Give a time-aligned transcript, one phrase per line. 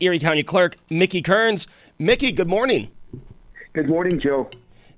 [0.00, 1.66] Erie County Clerk Mickey Kearns.
[1.98, 2.90] Mickey, good morning.
[3.72, 4.50] Good morning, Joe.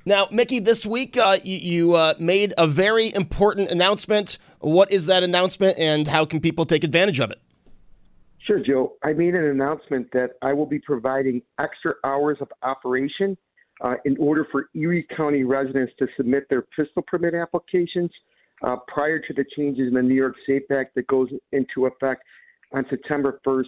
[0.04, 4.38] Now, Mickey, this week uh, you, you uh, made a very important announcement.
[4.60, 7.40] What is that announcement, and how can people take advantage of it?
[8.46, 8.94] Sure, Joe.
[9.04, 13.36] I made an announcement that I will be providing extra hours of operation
[13.80, 18.10] uh, in order for Erie County residents to submit their pistol permit applications
[18.62, 22.22] uh, prior to the changes in the New York Safe Act that goes into effect
[22.72, 23.66] on September 1st,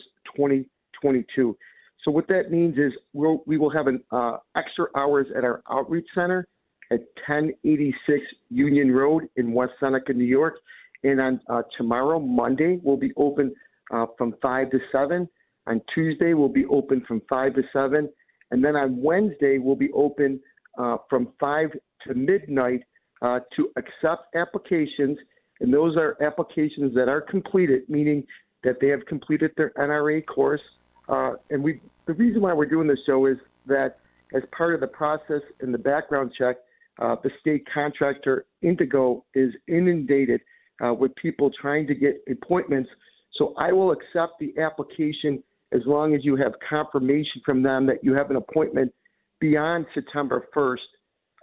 [1.05, 1.57] 2022.
[2.05, 5.63] So what that means is we'll, we will have an uh, extra hours at our
[5.71, 6.47] outreach center
[6.91, 10.57] at 1086 Union Road in West Seneca, New York.
[11.03, 13.55] And on uh, tomorrow, Monday, we'll be open
[13.93, 15.29] uh, from 5 to 7.
[15.67, 18.09] On Tuesday, we'll be open from 5 to 7.
[18.51, 20.41] And then on Wednesday, we'll be open
[20.79, 21.71] uh, from 5
[22.07, 22.83] to midnight
[23.23, 25.19] uh, to accept applications.
[25.61, 28.27] And those are applications that are completed, meaning
[28.63, 30.61] that they have completed their NRA course.
[31.09, 33.99] Uh, and we, the reason why we're doing this show is that
[34.35, 36.57] as part of the process and the background check,
[37.01, 40.41] uh, the state contractor IdentoGO is inundated
[40.85, 42.89] uh, with people trying to get appointments.
[43.37, 48.03] So I will accept the application as long as you have confirmation from them that
[48.03, 48.93] you have an appointment
[49.41, 50.77] beyond September 1st,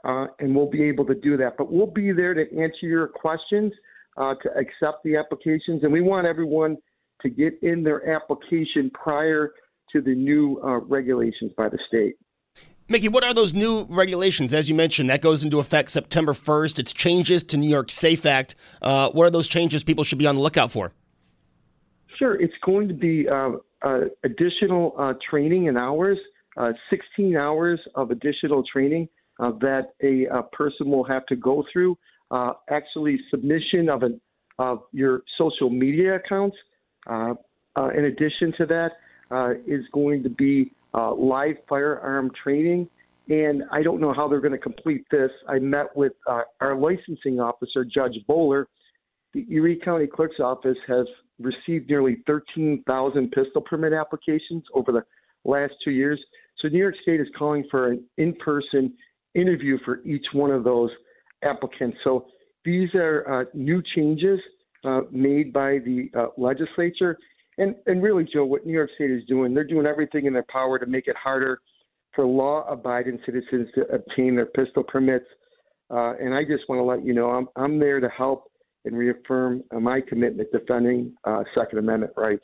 [0.06, 1.58] uh, and we'll be able to do that.
[1.58, 3.74] But we'll be there to answer your questions,
[4.18, 6.78] uh, to accept the applications, and we want everyone
[7.22, 9.52] to get in their application prior
[9.92, 12.16] to the new uh, regulations by the state.
[12.88, 14.54] Mickey, what are those new regulations?
[14.54, 16.80] As you mentioned, that goes into effect September 1st.
[16.80, 18.56] It's changes to New York Safe Act.
[18.82, 20.92] Uh, what are those changes people should be on the lookout for?
[22.20, 22.40] Sure.
[22.40, 23.52] It's going to be uh,
[23.82, 26.18] uh, additional uh, training and hours,
[26.58, 29.08] uh, 16 hours of additional training
[29.40, 31.98] uh, that a, a, person will have to go through.
[32.70, 34.20] actually, submission of an
[34.60, 36.56] of your social media accounts.
[37.08, 37.34] Uh,
[37.76, 38.92] uh, in addition to that,
[39.32, 42.88] uh, is going to be live firearm training.
[43.30, 45.32] And I don't know how they're going to complete this.
[45.48, 48.68] I met with our licensing officer, Judge Bowler.
[49.34, 51.06] The Erie County Clerk's Office has
[51.40, 55.04] received nearly 13,000 pistol permit applications over the
[55.46, 56.20] last two years.
[56.60, 58.94] So New York State is calling for an in-person
[59.34, 60.90] interview for each one of those
[61.44, 61.98] applicants.
[62.04, 62.26] So
[62.66, 64.40] these are uh, new changes
[64.84, 67.18] uh, made by the uh, legislature.
[67.58, 70.46] And, and really, Joe, what New York State is doing, they're doing everything in their
[70.52, 71.60] power to make it harder
[72.16, 75.26] for law abiding citizens to obtain their pistol permits.
[75.90, 78.52] Uh, and I just want to let you know I'm, I'm there to help
[78.86, 82.44] and reaffirm my commitment defending uh, Second Amendment rights.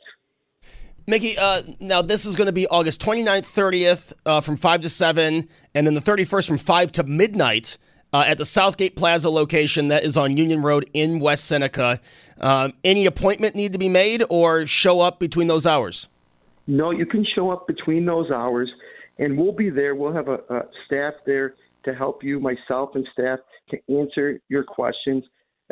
[1.08, 4.88] Mickey, uh, now this is going to be August 29th, 30th uh, from 5 to
[4.90, 7.78] 7, and then the 31st from 5 to midnight
[8.12, 12.00] uh, at the Southgate Plaza location that is on Union Road in West Seneca.
[12.40, 16.08] Um, any appointment need to be made or show up between those hours?
[16.66, 18.70] No, you can show up between those hours,
[19.18, 19.94] and we'll be there.
[19.94, 21.54] We'll have a, a staff there
[21.84, 23.38] to help you, myself and staff,
[23.70, 25.24] to answer your questions.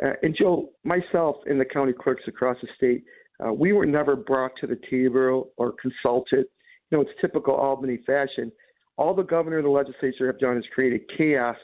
[0.03, 3.03] Uh, and Joe, myself and the county clerks across the state,
[3.45, 6.45] uh, we were never brought to the table or consulted.
[6.89, 8.51] You know, it's typical Albany fashion.
[8.97, 11.57] All the governor and the legislature have done is created chaos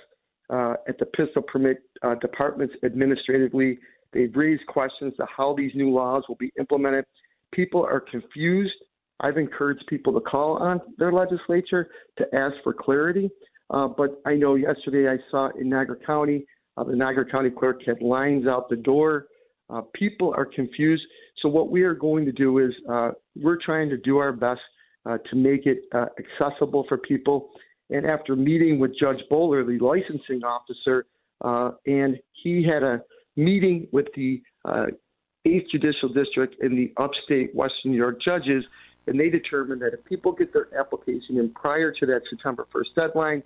[0.54, 3.80] uh, at the pistol permit uh, departments administratively.
[4.14, 7.06] They've raised questions to how these new laws will be implemented.
[7.52, 8.74] People are confused.
[9.20, 13.30] I've encouraged people to call on their legislature to ask for clarity.
[13.70, 16.46] Uh, but I know yesterday I saw in Niagara County
[16.78, 19.28] uh, the Niagara County Clerk had lines out the door.
[19.70, 21.04] Uh, people are confused.
[21.42, 24.62] So what we are going to do is uh, we're trying to do our best
[25.06, 27.50] uh, to make it uh, accessible for people.
[27.90, 31.06] And after meeting with Judge Bowler, the licensing officer,
[31.42, 33.02] uh, and he had a
[33.36, 38.64] meeting with the 8th Judicial District and the upstate Western New York judges,
[39.08, 42.96] and they determined that if people get their application in prior to that September 1st
[42.96, 43.44] deadline,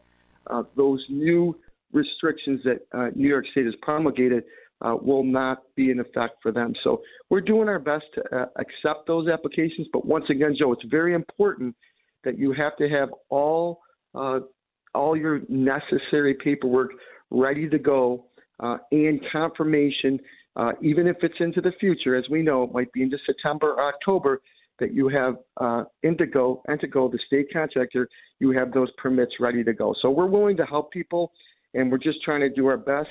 [0.47, 1.57] uh, those new
[1.93, 4.43] restrictions that uh, New York State has promulgated
[4.81, 6.73] uh, will not be in effect for them.
[6.83, 9.87] So we're doing our best to uh, accept those applications.
[9.91, 11.75] But once again, Joe, it's very important
[12.23, 13.79] that you have to have all
[14.15, 14.39] uh,
[14.93, 16.91] all your necessary paperwork
[17.29, 18.25] ready to go
[18.59, 20.19] uh, and confirmation,
[20.55, 23.73] uh, even if it's into the future, as we know, it might be into September
[23.73, 24.41] or October,
[24.79, 28.07] that you have uh, IdentoGO, IdentoGO, the state contractor,
[28.39, 29.93] you have those permits ready to go.
[30.01, 31.31] So we're willing to help people,
[31.73, 33.09] and we're just trying to do our best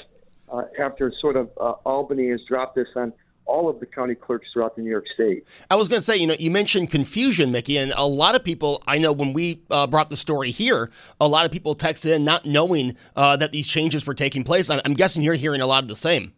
[0.52, 3.12] uh, after sort of uh, Albany has dropped this on
[3.46, 5.46] all of the county clerks throughout the New York State.
[5.70, 8.44] I was going to say, you know, you mentioned confusion, Mickey, and a lot of
[8.44, 10.90] people, I know when we uh, brought the story here,
[11.20, 14.70] a lot of people texted in not knowing uh, that these changes were taking place.
[14.70, 16.32] I'm, I'm, guessing you're hearing a lot of the same.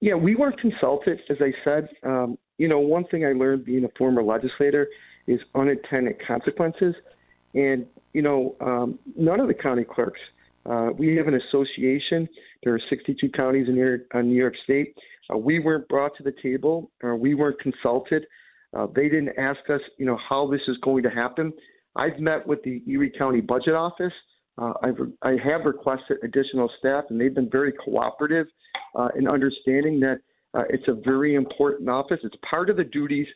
[0.00, 1.88] Yeah, we weren't consulted, as I said.
[2.02, 4.88] Um, you know, one thing I learned being a former legislator
[5.26, 6.94] is unintended consequences.
[7.54, 10.20] And, you know, um, none of the county clerks,
[10.66, 12.28] uh, we have an association.
[12.62, 14.94] There are 62 counties in New York, New York State
[15.32, 18.26] uh, we weren't brought to the table, or we weren't consulted.
[18.76, 21.52] Uh, they didn't ask us, you know, how this is going to happen.
[21.96, 24.12] I've met with the Erie County Budget Office.
[24.58, 28.46] Uh, I've, I have requested additional staff, and they've been very cooperative
[28.94, 30.18] uh, in understanding that
[30.70, 32.20] it's a very important office.
[32.22, 33.26] It's part of the duties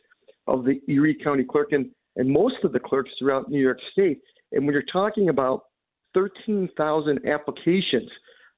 [0.47, 4.21] of the Erie County Clerk and, and most of the clerks throughout New York State.
[4.53, 5.65] And when you're talking about
[6.13, 8.09] 13,000 applications,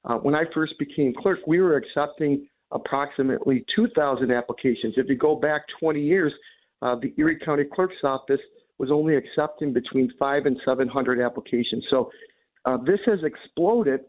[0.04, 4.94] uh, when I first became clerk, we were accepting approximately 2,000 applications.
[4.96, 6.32] If you go back 20 years,
[6.80, 8.40] uh, the Erie County Clerk's Office
[8.78, 11.84] was only accepting between five and 700 applications.
[11.90, 12.10] So
[12.64, 14.00] uh, this has exploded.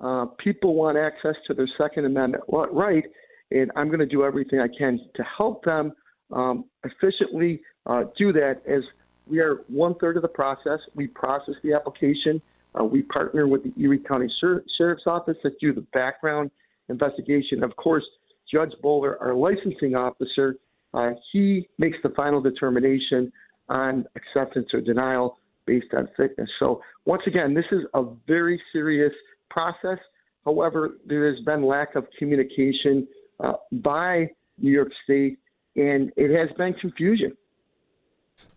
[0.00, 3.04] Uh, people want access to their Second Amendment right,
[3.50, 5.92] and I'm going to do everything I can to help them
[6.32, 8.62] um, efficiently uh, do that.
[8.68, 8.82] As
[9.26, 12.40] we are one third of the process, we process the application.
[12.78, 16.50] Uh, we partner with the Erie County Sher- Sheriff's Office to do the background
[16.88, 17.62] investigation.
[17.62, 18.04] Of course,
[18.52, 20.56] Judge Bowler, our licensing officer,
[20.92, 23.32] uh, he makes the final determination
[23.68, 26.48] on acceptance or denial based on fitness.
[26.58, 29.12] So, once again, this is a very serious
[29.50, 29.98] process.
[30.44, 33.06] However, there has been lack of communication
[33.38, 35.38] uh, by New York State,
[35.76, 37.36] and it has been confusion.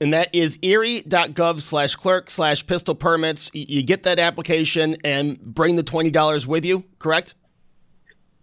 [0.02, 3.52] And that is erie.gov slash clerk slash pistol permits.
[3.54, 7.36] You get that application and bring the $20 with you, correct?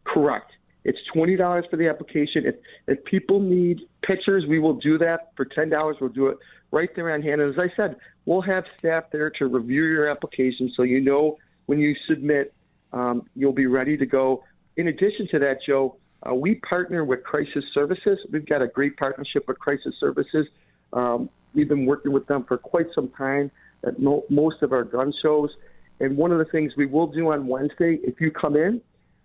[0.05, 0.53] Correct.
[0.85, 2.47] It's twenty dollars for the application.
[2.47, 2.55] If
[2.89, 5.97] if people need pictures, we will do that for ten dollars.
[6.01, 6.39] We'll do it
[6.73, 7.41] right there on hand.
[7.41, 11.37] And as I said, we'll have staff there to review your application, so you know
[11.67, 12.55] when you submit,
[12.93, 14.43] um, you'll be ready to go.
[14.77, 15.97] In addition to that, Joe,
[16.29, 18.19] uh, we partner with Crisis Services.
[18.33, 20.47] We've got a great partnership with Crisis Services.
[20.93, 23.51] Um, we've been working with them for quite some time
[23.87, 25.51] at mo- most of our gun shows.
[26.01, 28.81] And one of the things we will do on Wednesday, if you come in,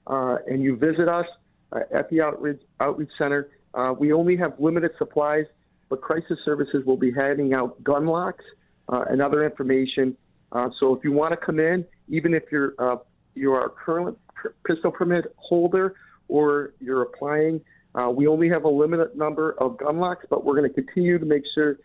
[0.08, 1.26] uh, and you visit us
[1.72, 5.46] uh, at the outreach, outreach center, uh, we only have limited supplies,
[5.90, 8.44] but Crisis Services will be handing out gun locks
[8.90, 10.16] uh, and other information.
[10.52, 12.98] Uh, so if you want to come in, even if you're uh,
[13.34, 14.18] you're a current
[14.66, 15.96] pistol permit holder
[16.28, 17.60] or you're applying,
[17.96, 21.18] uh, we only have a limited number of gun locks, but we're going to continue
[21.18, 21.78] to make sure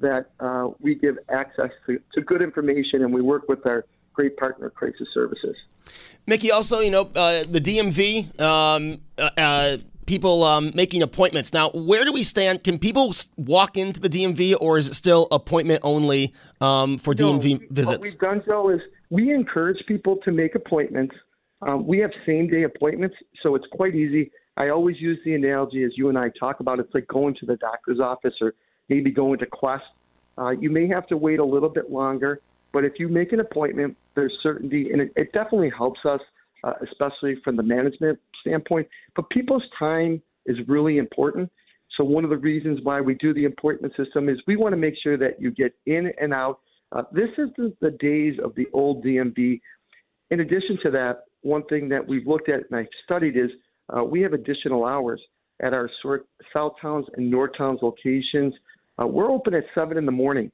[0.00, 4.36] that uh, we give access to, to good information and we work with our great
[4.36, 5.56] partner, Crisis Services.
[6.26, 11.52] Mickey, also, you know, uh, the DMV, um, uh, uh, people um, making appointments.
[11.52, 12.64] Now, where do we stand?
[12.64, 17.70] Can people walk into the DMV, or is it still appointment only um, for DMV
[17.70, 17.98] visits?
[17.98, 18.80] What we've done, Joe, is
[19.10, 21.14] we encourage people to make appointments.
[21.62, 24.30] Um, we have same day appointments, so it's quite easy.
[24.56, 26.78] I always use the analogy as you and I talk about.
[26.78, 28.54] It's like going to the doctor's office or
[28.88, 29.84] maybe going to Quest.
[30.38, 32.40] Uh, you may have to wait a little bit longer,
[32.72, 36.20] but if you make an appointment, there's certainty, and it, it definitely helps us,
[36.64, 38.88] uh, especially from the management standpoint.
[39.14, 41.50] But people's time is really important.
[41.96, 44.76] So one of the reasons why we do the appointment system is we want to
[44.76, 46.60] make sure that you get in and out.
[46.92, 49.60] Uh, this is the, the days of the old DMV.
[50.30, 53.50] In addition to that, one thing that we've looked at and I've studied is
[53.90, 55.20] uh, we have additional hours
[55.62, 55.90] at our
[56.52, 58.54] South Towns and North Towns locations.
[59.00, 60.50] Uh, we're open at 7 in the morning.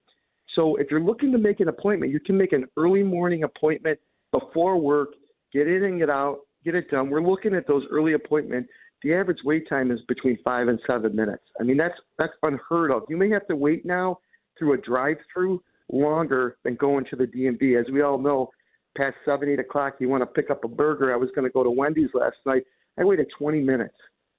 [0.54, 3.98] So if you're looking to make an appointment, you can make an early morning appointment
[4.32, 5.10] before work,
[5.52, 7.10] get in and get out, get it done.
[7.10, 8.68] We're looking at those early appointments.
[9.02, 11.44] The average wait time is between five and seven minutes.
[11.58, 13.02] I mean, that's that's unheard of.
[13.08, 14.18] You may have to wait now
[14.58, 17.80] through a drive-through longer than going to the DMV.
[17.80, 18.50] As we all know,
[18.96, 21.12] past seven, eight o'clock, you want to pick up a burger.
[21.12, 22.64] I was going to go to Wendy's last night.
[22.98, 23.94] I waited 20 minutes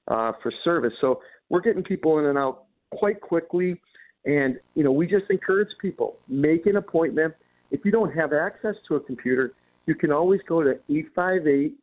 [0.08, 0.94] uh, for service.
[1.02, 3.80] So we're getting people in and out quite quickly.
[4.26, 7.34] And, you know, we just encourage people, make an appointment.
[7.72, 9.54] If you don't have access to a computer,
[9.88, 11.76] you can always go to 858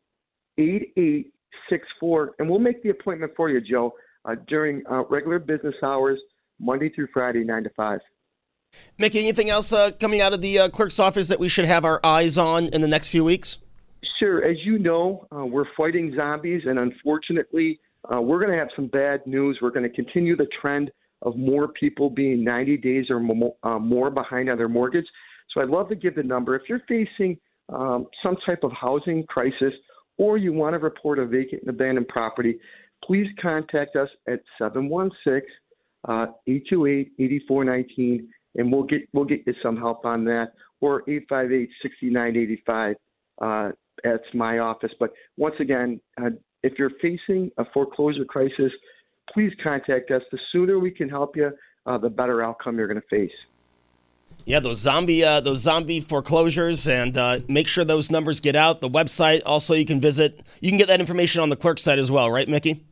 [0.58, 3.94] 8864, and we'll make the appointment for you, Joe,
[4.24, 6.18] uh, during uh, regular business hours,
[6.58, 8.00] Monday through Friday, 9 to 5.
[8.98, 11.84] Mickey, anything else uh, coming out of the uh, clerk's office that we should have
[11.84, 13.58] our eyes on in the next few weeks?
[14.18, 14.44] Sure.
[14.44, 17.78] As you know, uh, we're fighting zombies, and unfortunately,
[18.12, 19.58] uh, we're going to have some bad news.
[19.60, 20.90] We're going to continue the trend
[21.22, 25.06] of more people being 90 days or more, uh, more behind on their mortgage.
[25.52, 26.54] So I'd love to give the number.
[26.56, 29.72] If you're facing um, some type of housing crisis
[30.16, 32.58] or you want to report a vacant and abandoned property,
[33.04, 35.42] please contact us at 716
[36.06, 40.52] 828 8419 and we'll get we'll get you some help on that.
[40.80, 42.94] Or 858-6985.
[43.40, 43.72] Uh,
[44.04, 44.92] that's my office.
[44.98, 46.30] But once again, uh,
[46.62, 48.72] if you're facing a foreclosure crisis,
[49.32, 50.22] please contact us.
[50.32, 51.50] The sooner we can help you,
[51.86, 53.30] uh, the better outcome you're going to face.
[54.44, 58.80] Yeah, those zombie uh, those zombie foreclosures, and uh, make sure those numbers get out.
[58.80, 60.42] The website also you can visit.
[60.60, 62.82] You can get that information on the clerk's site as well, right, Mickey?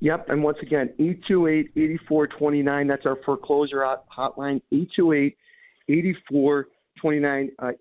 [0.00, 2.88] Yep, and once again, 828-8429.
[2.88, 4.60] That's our foreclosure hotline.
[5.88, 7.48] 828-8429.
[7.58, 7.72] Uh,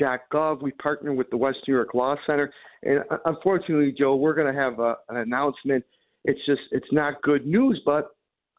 [0.00, 0.62] Erie.gov.
[0.62, 4.52] We partner with the West New York Law Center, and uh, unfortunately, Joe, we're going
[4.52, 5.84] to have a, an announcement.
[6.24, 8.10] It's just it's not good news, but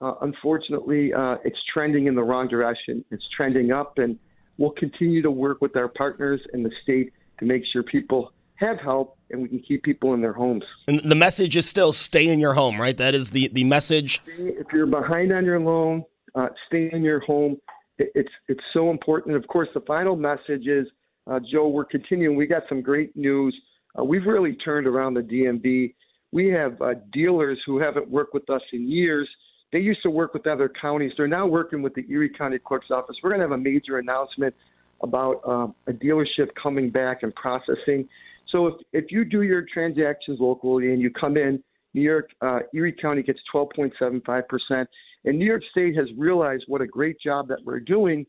[0.02, 3.04] uh, unfortunately, uh, it's trending in the wrong direction.
[3.12, 4.20] It's trending up, and
[4.58, 8.80] we'll continue to work with our partners in the state to make sure people have
[8.80, 10.64] help and we can keep people in their homes.
[10.88, 12.96] And the message is still stay in your home, right?
[12.96, 14.22] That is the, the message.
[14.38, 17.58] If you're behind on your loan, uh, stay in your home.
[17.98, 19.38] It's it's so important.
[19.38, 20.86] Of course, the final message is,
[21.28, 22.36] uh, Joe, we're continuing.
[22.36, 23.56] We got some great news.
[23.98, 25.94] Uh, we've really turned around the DMV.
[26.32, 29.30] We have uh, dealers who haven't worked with us in years.
[29.72, 31.12] They used to work with other counties.
[31.18, 33.16] They're now working with the Erie County Clerk's Office.
[33.24, 34.54] We're going to have a major announcement
[35.02, 38.08] about uh, a dealership coming back and processing.
[38.52, 41.62] So if, if you do your transactions locally and you come in,
[41.94, 44.86] New York, uh, Erie County gets 12.75%.
[45.26, 48.26] And New York State has realized what a great job that we're doing.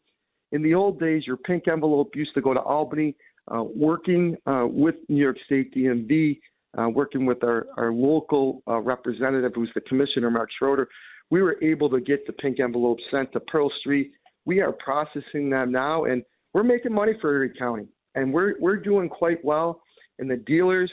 [0.53, 3.17] In the old days, your pink envelope used to go to Albany,
[3.49, 6.39] uh, working uh, with New York State DMV,
[6.79, 10.89] uh, working with our, our local uh, representative, who's the commissioner, Mark Schroeder.
[11.31, 14.13] We were able to get the pink envelope sent to Pearl Street.
[14.45, 16.23] We are processing them now, and
[16.55, 19.83] we're making money for Erie County, and we're we're doing quite well
[20.19, 20.91] and the dealers.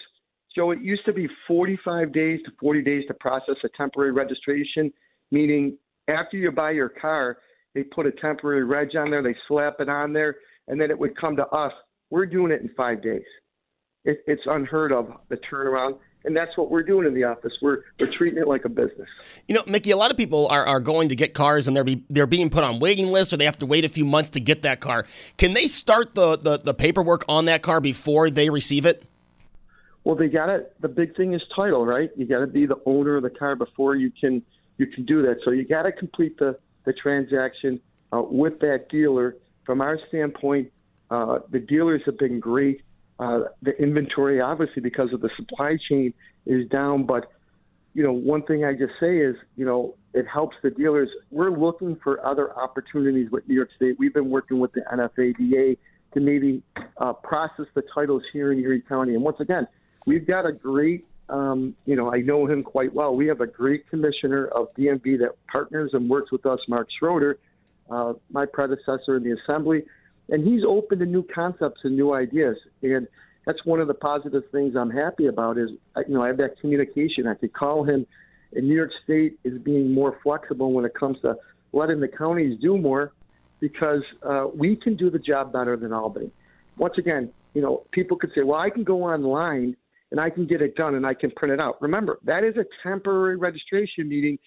[0.56, 4.92] Joe, it used to be 45 days to 40 days to process a temporary registration,
[5.32, 7.38] meaning after you buy your car,
[7.74, 10.38] they put a temporary reg on there, they slap it on there,
[10.68, 11.74] and then it would come to us.
[12.10, 13.24] We're doing it in five days.
[14.06, 15.98] It, it's unheard of, the turnaround.
[16.26, 17.52] And that's what we're doing in the office.
[17.62, 19.10] We're, we're treating it like a business.
[19.48, 21.84] You know, Mickey, a lot of people are, are going to get cars and they're,
[21.84, 24.30] be, they're being put on waiting lists or they have to wait a few months
[24.32, 25.06] to get that car.
[25.38, 29.04] Can they start the, the, the paperwork on that car before they receive it?
[30.06, 30.74] Well, they got it.
[30.82, 32.10] The big thing is title, right?
[32.16, 34.42] You got to be the owner of the car before you can
[34.78, 35.38] you can do that.
[35.46, 37.80] So you got to complete the the transaction
[38.12, 39.36] uh, with that dealer.
[39.66, 40.72] From our standpoint,
[41.10, 42.82] uh, the dealers have been great.
[43.20, 46.14] Uh, the inventory, obviously, because of the supply chain,
[46.46, 47.06] is down.
[47.06, 47.32] But
[47.94, 51.10] you know, one thing I just say is, you know, it helps the dealers.
[51.30, 53.98] We're looking for other opportunities with New York State.
[54.00, 55.78] We've been working with the NFADA
[56.14, 56.64] to maybe
[56.98, 59.14] uh, process the titles here in Erie County.
[59.14, 59.68] And once again,
[60.06, 63.16] we've got a great, um, you know, I know him quite well.
[63.16, 67.38] We have a great commissioner of DMV that partners and works with us, Mark Schroeder,
[67.90, 69.84] uh, my predecessor in the assembly,
[70.30, 72.58] and he's open to new concepts and new ideas.
[72.82, 73.08] And
[73.46, 75.70] that's one of the positive things I'm happy about is,
[76.08, 77.28] you know, I have that communication.
[77.28, 78.06] I could call him.
[78.54, 81.36] And New York State is being more flexible when it comes to
[81.74, 83.12] letting the counties do more
[83.60, 86.32] because uh, we can do the job better than Albany.
[86.78, 89.76] Once again, you know, people could say, well, I can go online
[90.14, 91.82] and I can get it done and I can print it out.
[91.82, 94.38] Remember, that is a temporary registration meeting.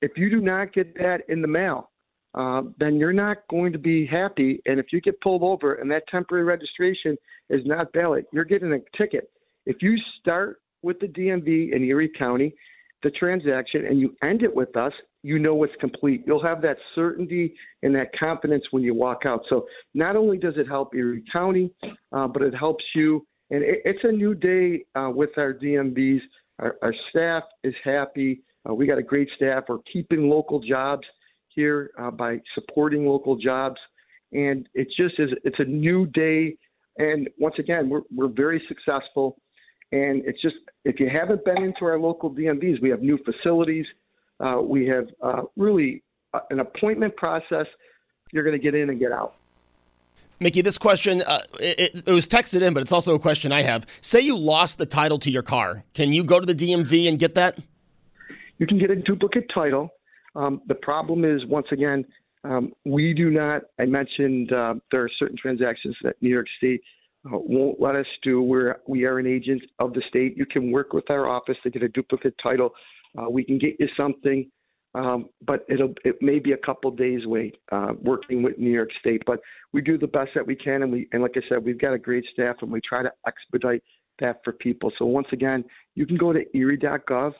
[0.00, 1.90] If you do not get that in the mail,
[2.34, 4.62] uh, then you're not going to be happy.
[4.66, 7.16] And if you get pulled over and that temporary registration
[7.50, 9.28] is not valid, you're getting a ticket.
[9.66, 12.54] If you start with the DMV in Erie County,
[13.02, 14.92] the transaction, and you end it with us,
[15.24, 16.22] you know it's complete.
[16.28, 19.42] You'll have that certainty and that confidence when you walk out.
[19.48, 21.72] So not only does it help Erie County,
[22.12, 26.20] uh, but it helps you and it, it's a new day uh, with our DMVs.
[26.58, 28.42] Our, our staff is happy.
[28.68, 29.64] Uh, we got a great staff.
[29.68, 31.06] We're keeping local jobs
[31.48, 33.76] here uh, by supporting local jobs,
[34.32, 35.30] and it just is.
[35.44, 36.56] It's a new day,
[36.98, 39.38] and once again, we're we're very successful.
[39.90, 43.86] And it's just if you haven't been into our local DMVs, we have new facilities.
[44.38, 46.02] Uh, we have uh, really
[46.50, 47.66] an appointment process.
[48.32, 49.36] You're going to get in and get out.
[50.40, 53.62] Mickey, this question, uh, it, it, was texted in, but it's also a question I
[53.62, 53.86] have.
[54.00, 55.84] Say you lost the title to your car.
[55.94, 57.58] Can you go to the DMV and get that?
[58.58, 59.90] You can get a duplicate title.
[60.36, 62.04] Um, the problem is, once again,
[62.44, 66.82] um, we do not, I mentioned uh, there are certain transactions that New York State
[67.26, 68.40] uh, won't let us do.
[68.40, 70.36] We're, we are an agent of the state.
[70.36, 72.70] You can work with our office to get a duplicate title.
[73.18, 74.48] Uh, we can get you something
[74.94, 78.90] um, but it'll it may be a couple days wait uh, working with New York
[79.00, 79.22] State.
[79.26, 79.40] But
[79.72, 81.92] we do the best that we can, and we and like I said, we've got
[81.92, 83.82] a great staff, and we try to expedite
[84.20, 84.90] that for people.
[84.98, 85.64] So once again,
[85.94, 87.32] you can go to Erie.gov,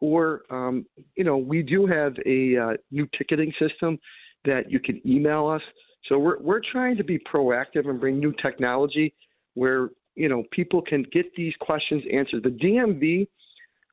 [0.00, 3.98] or um, you know we do have a uh, new ticketing system
[4.44, 5.62] that you can email us.
[6.08, 9.14] So we're we're trying to be proactive and bring new technology
[9.54, 12.44] where you know people can get these questions answered.
[12.44, 13.26] The DMV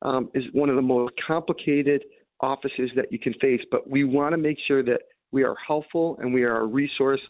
[0.02, 2.02] um, is one of the most complicated
[2.42, 5.00] offices that you can face, but we want to make sure that
[5.32, 7.20] we are helpful and we are a resource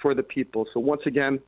[0.00, 0.66] for the people.
[0.72, 1.38] So once again,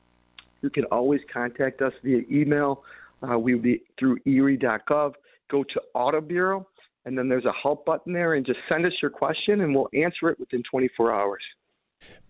[0.62, 2.82] you can always contact us via email.
[3.22, 5.12] Uh, we will be through erie.gov.
[5.50, 6.66] Go to Auto Bureau,
[7.04, 9.90] and then there's a help button there, and just send us your question, and we'll
[9.92, 11.42] answer it within 24 hours.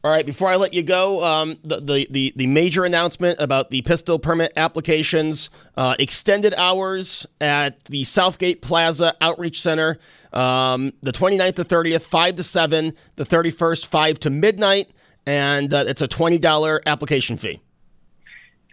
[0.04, 3.70] All right, before I let you go, um, the, the, the, the, major announcement about
[3.70, 9.98] the pistol permit applications, uh, extended hours at the Southgate Plaza Outreach Center,
[10.34, 14.90] um, the 29th to 30th, 5 to 7, the 31st, 5 to midnight,
[15.24, 17.62] and uh, it's a $20 application fee.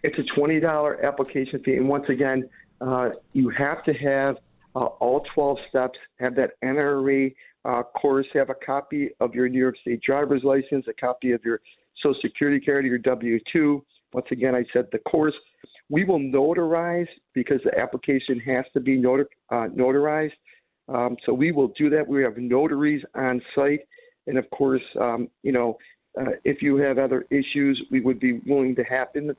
[0.03, 1.75] It's a $20 application fee.
[1.77, 2.49] And once again,
[2.81, 4.35] uh, you have to have
[4.75, 7.33] uh, all 12 steps, have that NRA
[7.65, 11.41] uh, course, have a copy of your New York State driver's license, a copy of
[11.43, 11.61] your
[12.01, 13.83] Social Security card, your W 2.
[14.13, 15.33] Once again, I said the course.
[15.89, 20.31] We will notarize because the application has to be notar- uh, notarized.
[20.87, 22.07] Um, so we will do that.
[22.07, 23.81] We have notaries on site.
[24.27, 25.77] And of course, um, you know,
[26.19, 29.35] uh, if you have other issues, we would be willing to happen,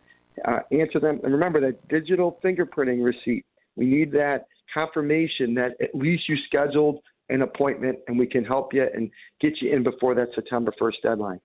[0.47, 1.21] uh, answer them.
[1.23, 3.45] And remember that digital fingerprinting receipt.
[3.77, 8.75] We need that confirmation that at least you scheduled an appointment and we can help
[8.75, 11.41] you and get you in before that September 1st deadline.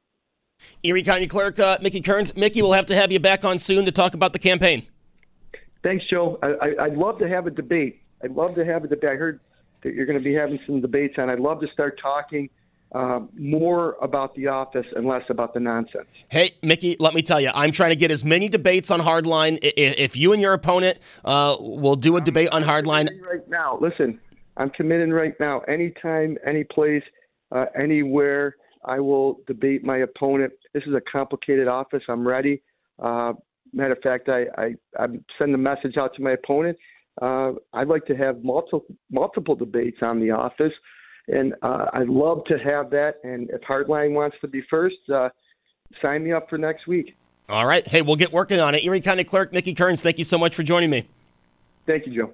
[0.83, 2.35] Erie County Clerk uh, Mickey Kearns.
[2.35, 4.83] Mickey, we'll have to have you back on soon to talk about the campaign.
[5.83, 6.39] Thanks, Joe.
[6.41, 8.01] I, would love to have a debate.
[8.23, 9.11] I'd love to have a debate.
[9.11, 9.39] I heard
[9.83, 11.29] that you're going to be having some debates on.
[11.29, 12.49] I'd love to start talking
[12.93, 16.07] uh, more about the office and less about the nonsense.
[16.29, 19.59] Hey, Mickey, let me tell you, I'm trying to get as many debates on Hardline.
[19.61, 23.09] If you and your opponent uh, will do a debate on Hardline.
[23.21, 24.19] Right now, listen,
[24.57, 25.59] I'm committed right now.
[25.61, 27.03] Anytime, any place,
[27.51, 30.53] uh, anywhere, I will debate my opponent.
[30.73, 32.03] This is a complicated office.
[32.09, 32.61] I'm ready.
[32.99, 33.33] Uh,
[33.73, 36.77] matter of fact, I, I, I send a message out to my opponent.
[37.21, 40.73] Uh, I'd like to have multiple multiple debates on the office,
[41.27, 43.15] and uh, I'd love to have that.
[43.23, 45.29] And if Hardline wants to be first, uh,
[46.01, 47.15] sign me up for next week.
[47.49, 47.87] All right.
[47.87, 48.83] Hey, we'll get working on it.
[48.83, 51.07] Erie County Clerk Mickey Kearns, thank you so much for joining me.
[51.87, 52.33] Thank you, Joe.